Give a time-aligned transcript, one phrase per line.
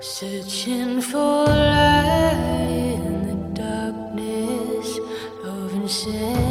[0.00, 4.96] Searching for light in the darkness
[5.42, 6.47] of insanity.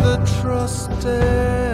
[0.00, 1.67] the trusted.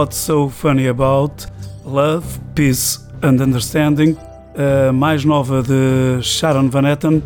[0.00, 1.46] What's So Funny About
[1.84, 4.16] Love, Peace and Understanding,
[4.56, 7.22] a mais nova de Sharon Van Etten,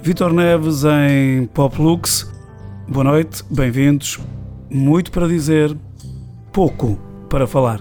[0.00, 2.32] Vitor Neves em Pop Lux.
[2.86, 4.20] Boa noite, bem-vindos.
[4.70, 5.76] Muito para dizer,
[6.52, 6.96] pouco
[7.28, 7.80] para falar.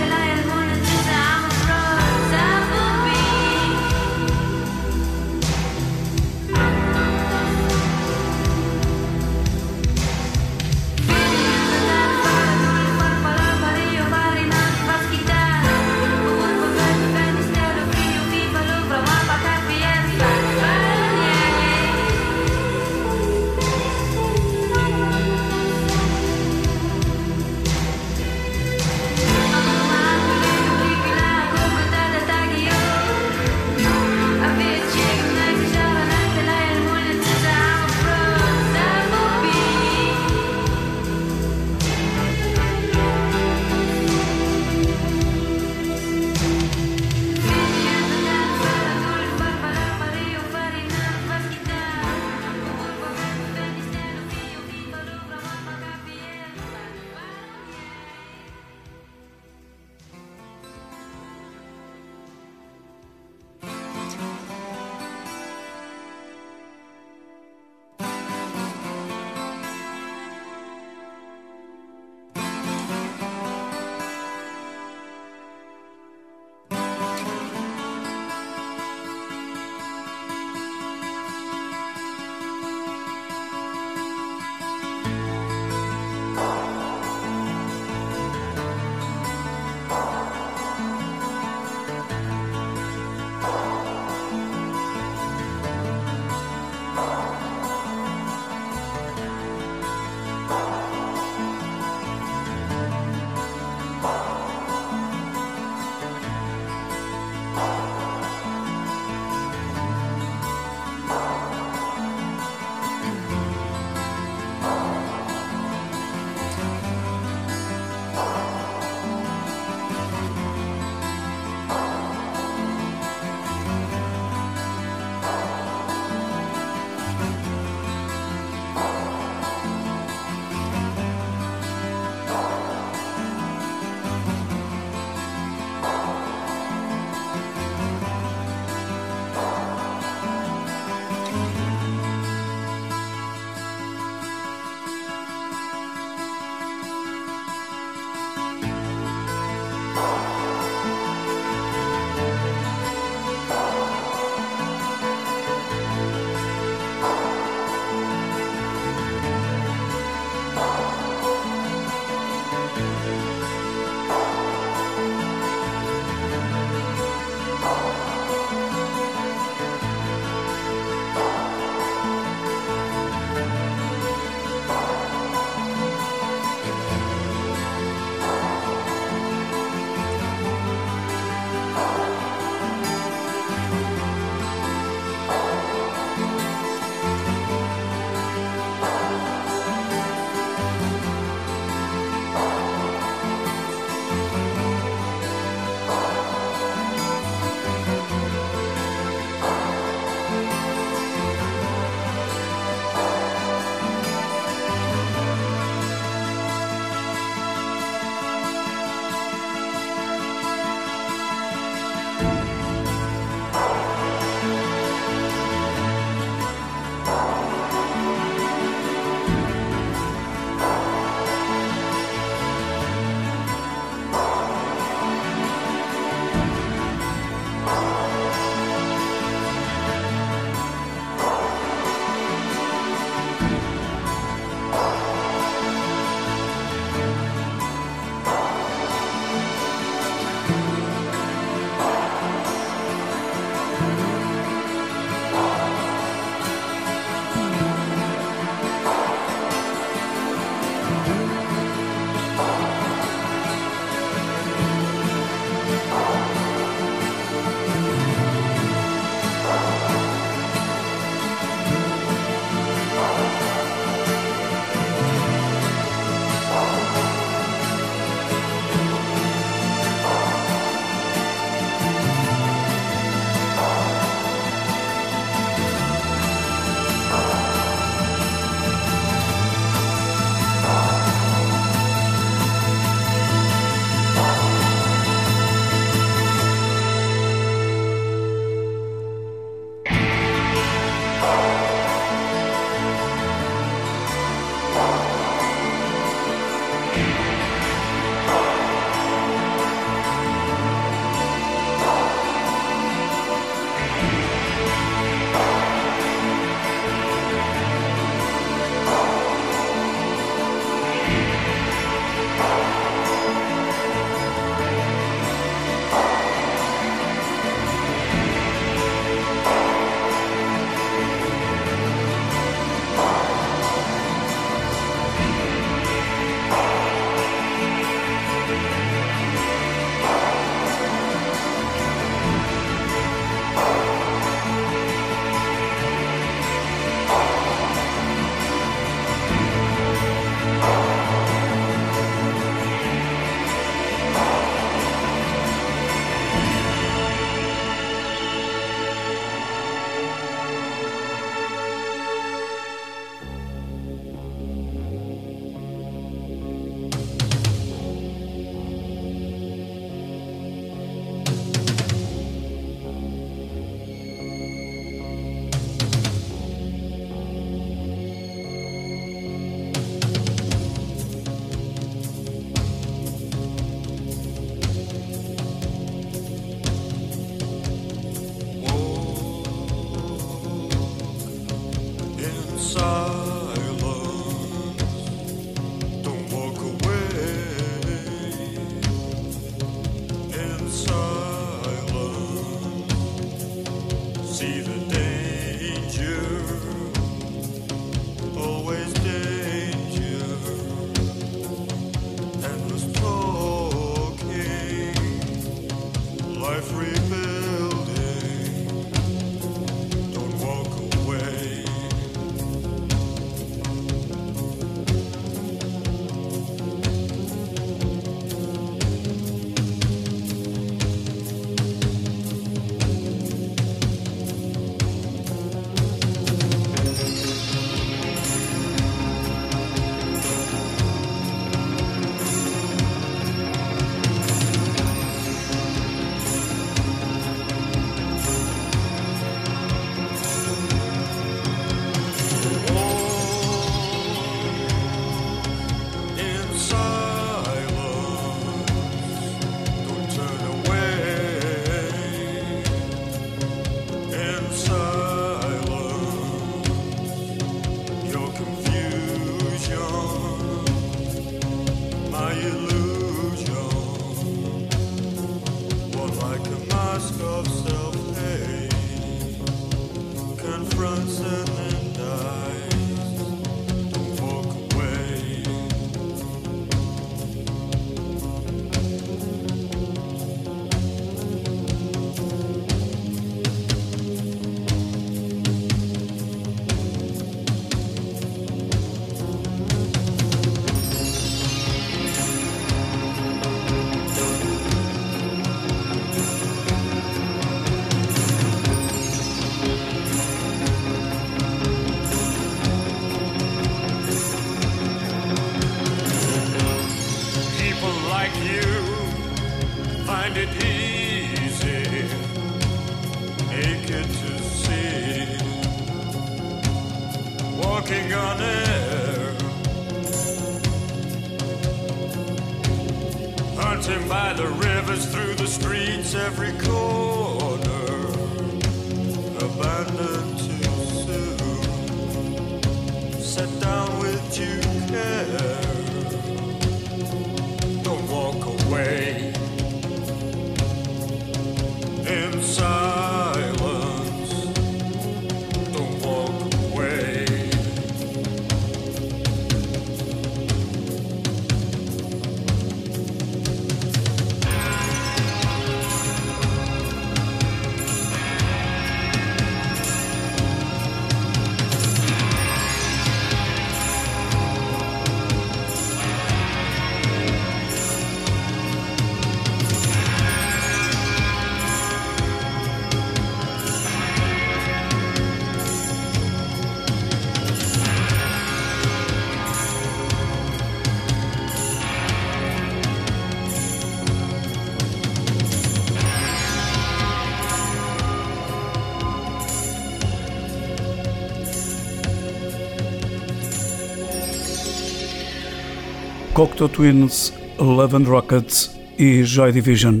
[596.42, 600.00] Cocteau Twins, Love and Rockets e Joy Division.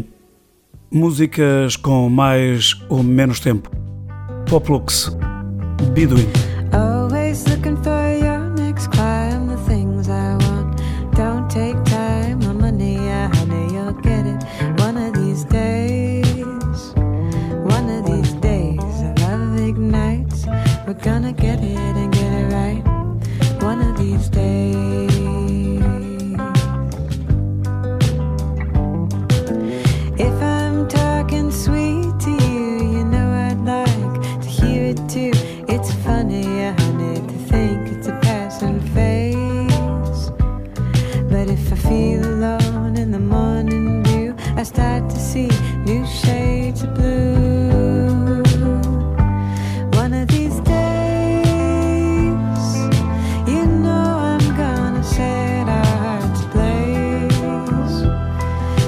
[0.90, 3.70] Músicas com mais ou menos tempo.
[4.50, 5.16] Poplux,
[5.94, 6.41] Bidwin.
[44.72, 45.48] start to see
[45.84, 48.42] new shades of blue.
[50.00, 51.44] One of these days,
[53.52, 57.98] you know I'm gonna set our hearts ablaze.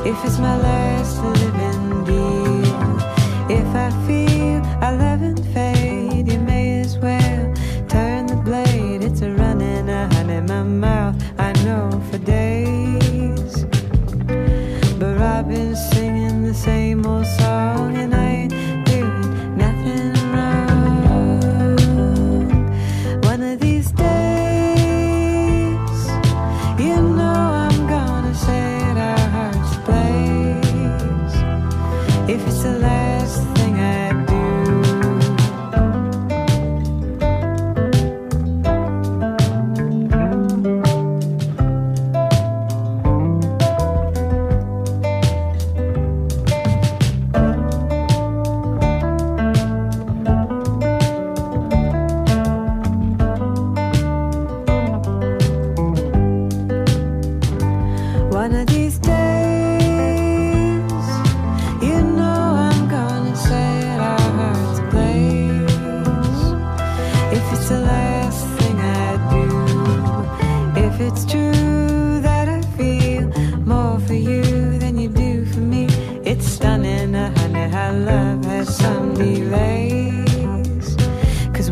[0.07, 0.84] If it's my life.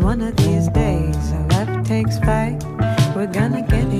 [0.02, 1.32] one of these days.
[1.32, 2.62] Our love takes flight.
[3.14, 3.91] We're gonna get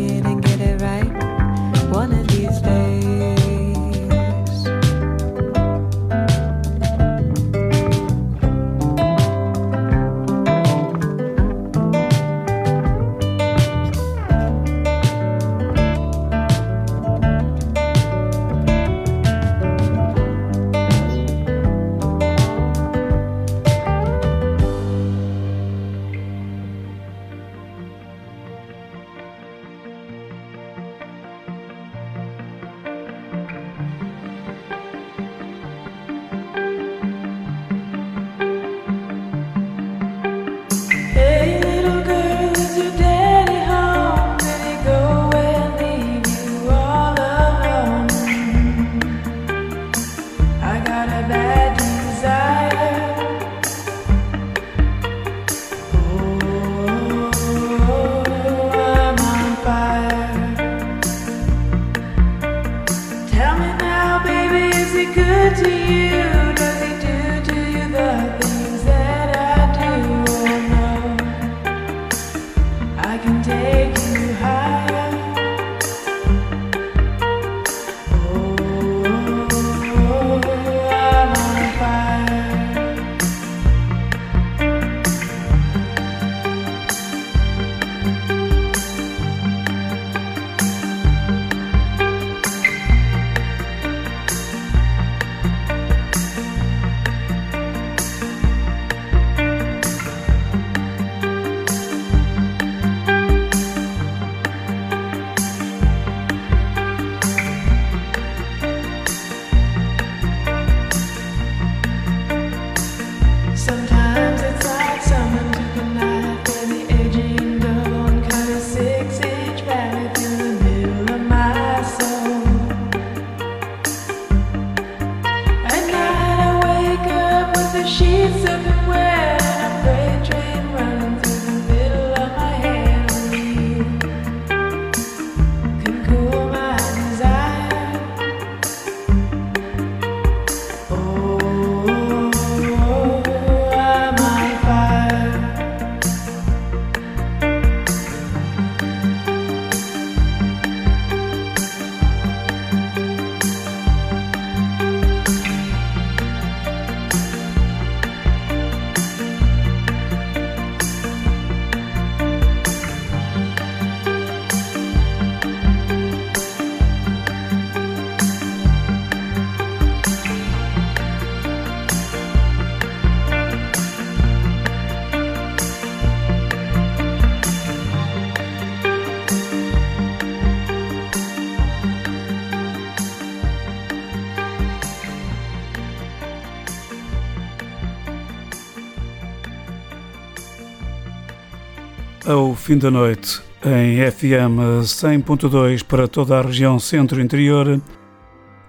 [192.33, 197.81] ao fim da noite em FM 100.2 para toda a região centro-interior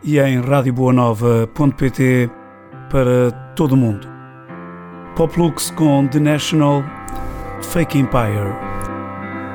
[0.03, 2.29] e em radioboanova.pt
[2.91, 4.07] para todo o mundo.
[5.15, 6.83] Poplux com The National
[7.61, 8.53] Fake Empire.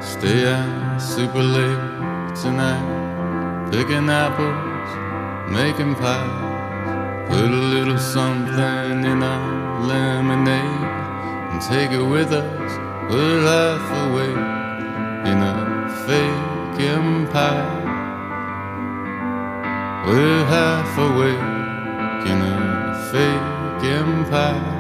[0.01, 2.83] Stay out super late tonight,
[3.71, 4.57] picking apples,
[5.51, 6.49] making pies.
[7.29, 10.87] Put a little something in our lemonade
[11.53, 12.88] and take it with us.
[13.11, 14.37] We're half awake
[15.31, 17.81] in a fake empire.
[20.07, 24.75] We're half awake in a fake empire.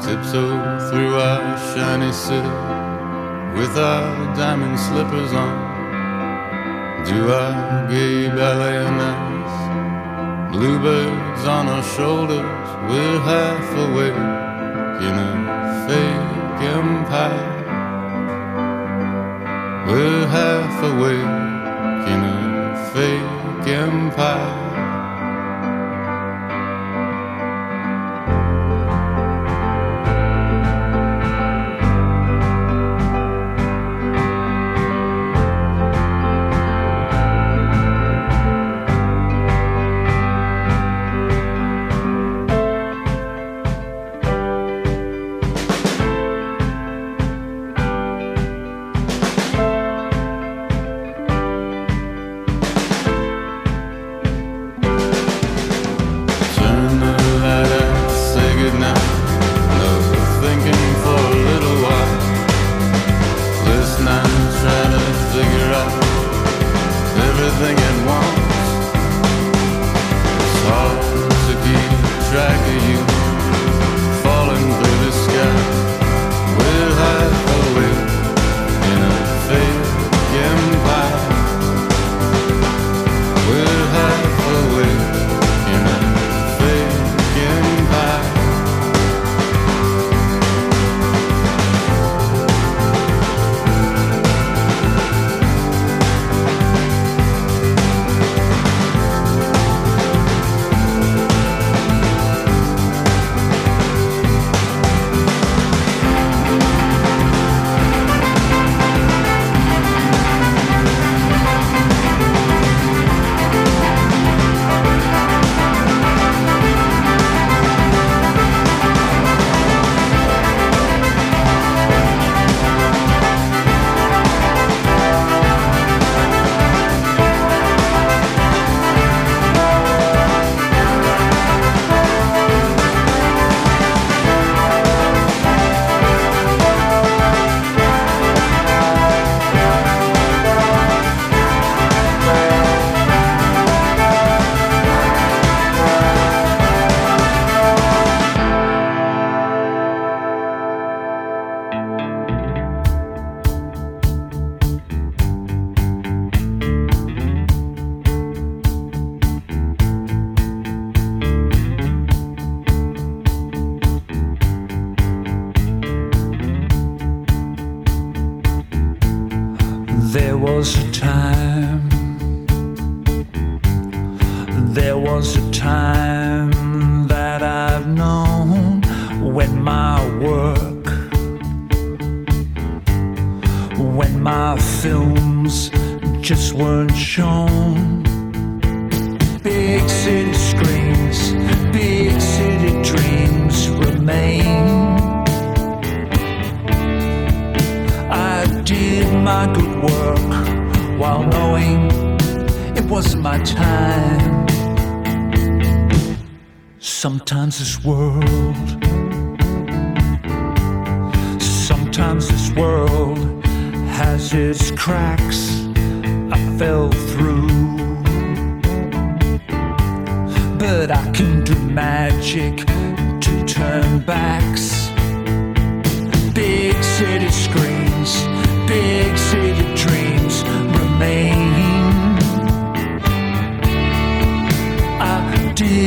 [0.00, 2.58] Tiptoe through our shiny city
[3.56, 5.54] with our diamond slippers on.
[7.04, 10.56] Do our gay ballet on ice.
[10.56, 14.45] Bluebirds on our shoulders, we're half awake
[15.00, 17.52] in a fake empire.
[19.86, 21.36] We're half awake
[22.12, 24.65] in a fake empire.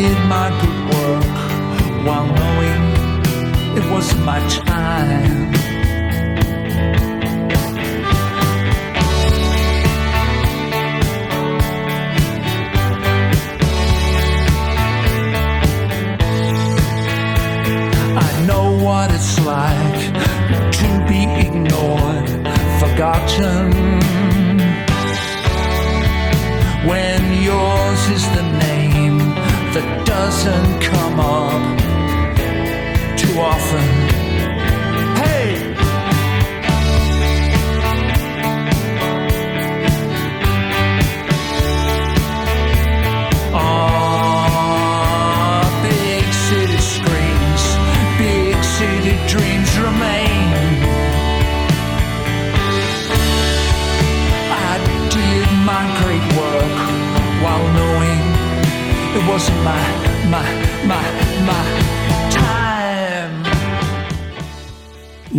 [0.10, 1.36] did my good work
[2.06, 2.84] while knowing
[3.78, 5.54] it was my time.
[18.18, 20.02] I know what it's like
[20.80, 22.28] to be ignored,
[22.82, 23.79] forgotten
[30.30, 31.80] doesn't come up
[33.18, 33.99] too often.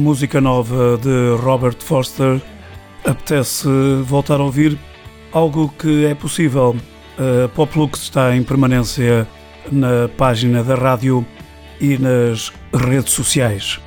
[0.00, 2.40] música nova de Robert Forster,
[3.04, 3.68] apetece
[4.04, 4.78] voltar a ouvir
[5.32, 6.74] algo que é possível.
[7.18, 9.28] A Poplux está em permanência
[9.70, 11.24] na página da rádio
[11.80, 13.78] e nas redes sociais.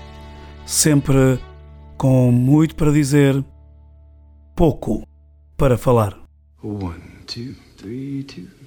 [0.65, 1.39] Sempre
[1.97, 3.43] com muito para dizer,
[4.55, 5.03] pouco
[5.57, 6.17] para falar.
[6.61, 8.62] One, two, three, two.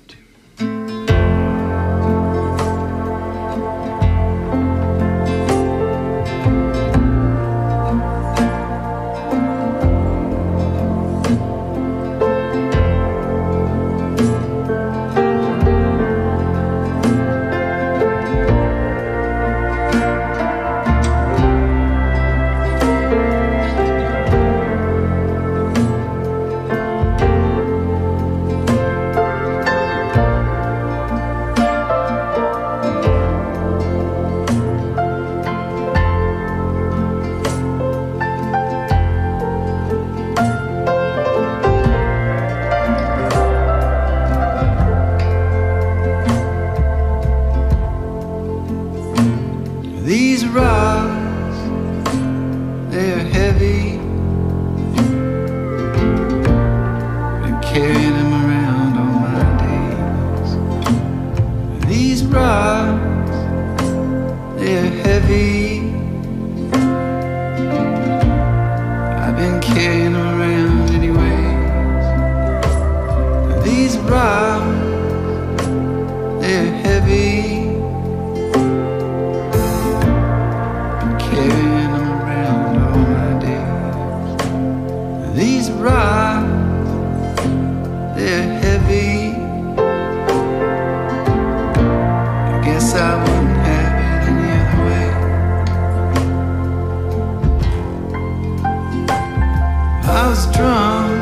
[100.27, 101.13] I was drunk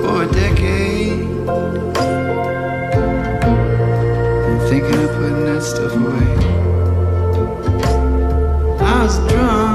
[0.00, 1.26] for a decade.
[4.46, 6.28] I'm thinking of putting that stuff away.
[8.78, 9.65] I was drunk.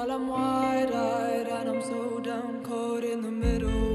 [0.00, 3.89] while I'm wide eyed and I'm so down caught in the middle.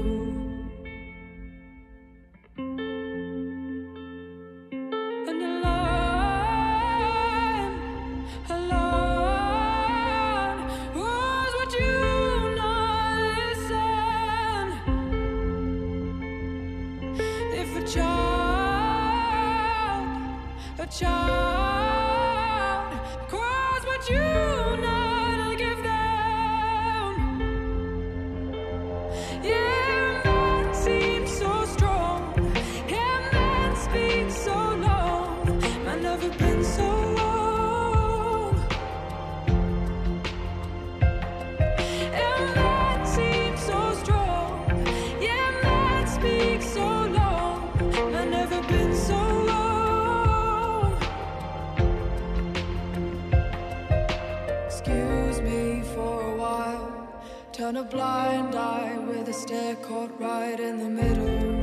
[57.66, 61.55] turn a blind eye with a stare caught right in the middle.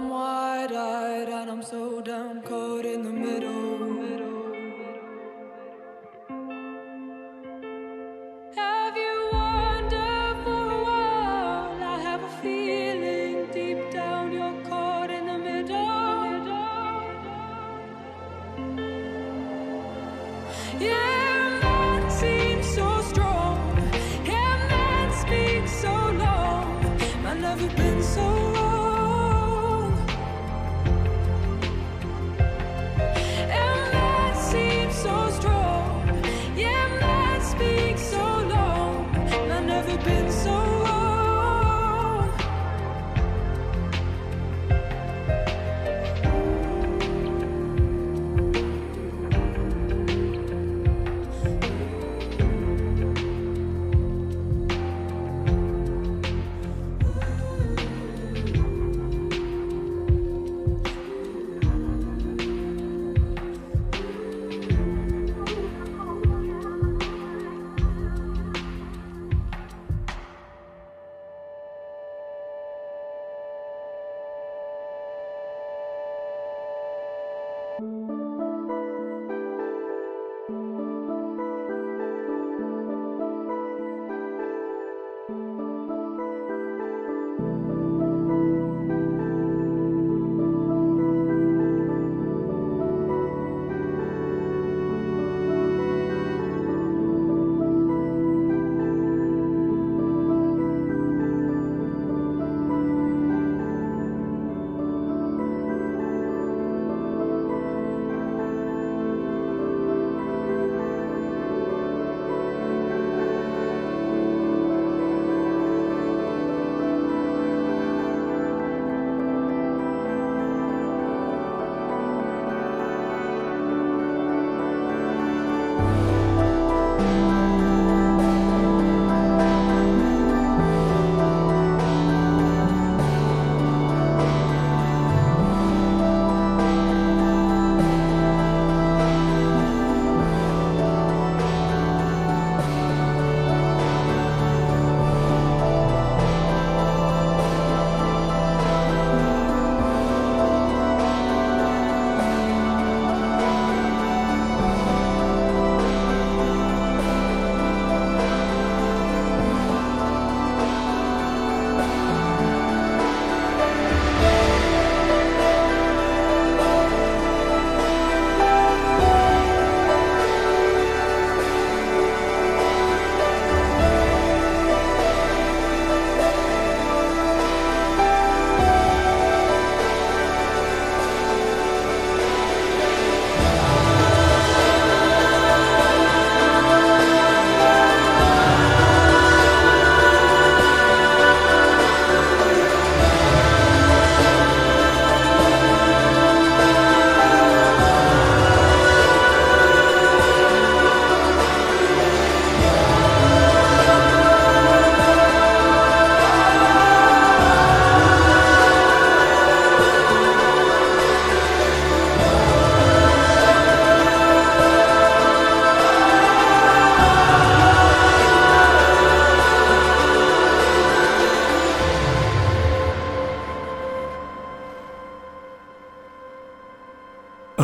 [0.00, 0.45] moi.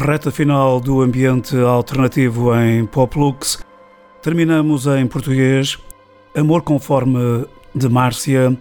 [0.03, 3.65] Reta final do ambiente alternativo em Poplux,
[4.21, 5.79] terminamos em português
[6.37, 8.57] Amor Conforme de Márcia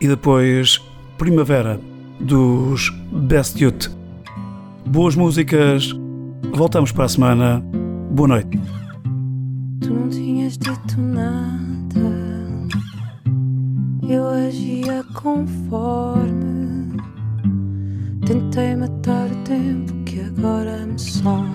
[0.00, 0.82] e depois
[1.18, 1.78] Primavera
[2.18, 3.90] dos Best Youth.
[4.86, 5.92] Boas músicas,
[6.54, 7.62] voltamos para a semana.
[8.12, 8.58] Boa noite.
[9.82, 12.00] Tu não tinhas dito nada,
[14.08, 16.65] eu agia conforme.
[18.26, 21.46] Tentei matar o tempo que agora me some.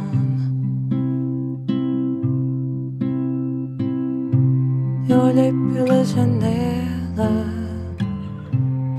[5.10, 7.46] Eu olhei pela janela,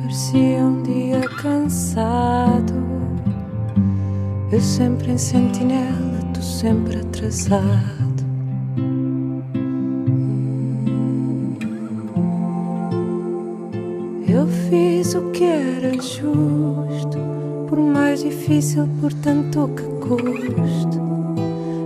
[0.02, 2.74] parecia um dia cansado.
[4.52, 8.22] Eu sempre em sentinela, tu sempre atrasado.
[14.28, 17.41] Eu fiz o que era justo,
[17.72, 20.98] por mais difícil, por tanto que custe.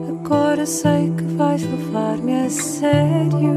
[0.09, 3.55] Agora sei que vais levar-me a sério.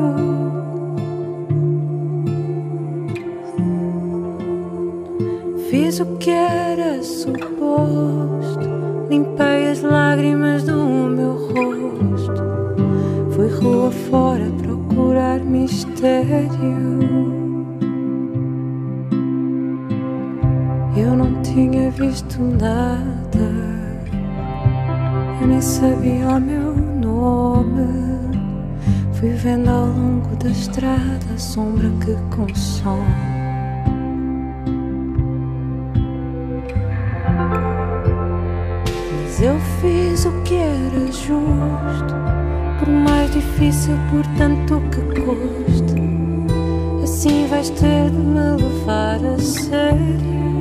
[5.72, 8.70] Fiz o que era suposto,
[9.10, 12.44] limpei as lágrimas do meu rosto.
[13.32, 17.39] Fui rua fora procurar mistério.
[22.10, 23.51] Visto nada,
[25.39, 27.88] eu nem sabia o meu nome.
[29.14, 33.05] Fui vendo ao longo da estrada a sombra que consome.
[39.22, 42.16] Mas eu fiz o que era justo,
[42.80, 46.01] por mais difícil, por tanto que custe.
[47.03, 50.59] Assim vais ter de me levar a sério.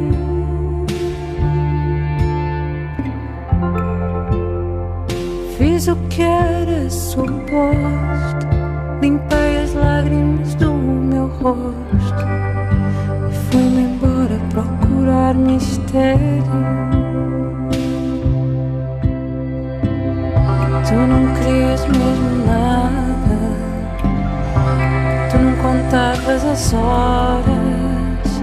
[9.01, 12.25] Limpei as lágrimas do meu rosto
[13.31, 16.43] e fui-me embora procurar mistério.
[20.87, 23.39] Tu não querias mesmo nada,
[25.31, 28.43] tu não contavas as horas,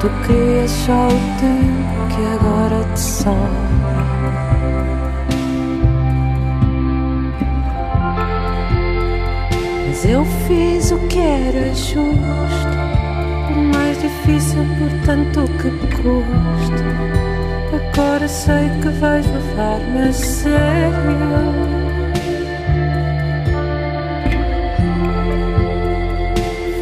[0.00, 3.61] tu querias só o tempo que agora te sobra.
[10.04, 12.02] Eu fiz o que era justo,
[13.46, 16.82] por mais difícil, por tanto que custe.
[17.72, 21.52] Agora sei que vais levar-me a sério.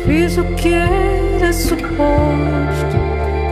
[0.07, 2.01] Fiz o que era suposto,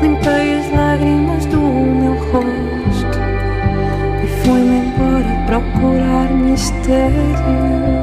[0.01, 3.19] limpei as lágrimas do meu rosto
[4.25, 7.98] e fui-me embora procurar mistério.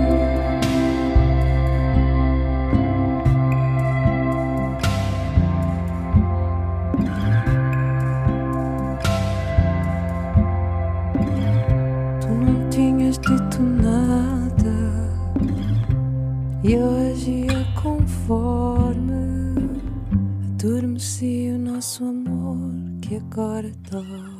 [23.29, 24.34] Que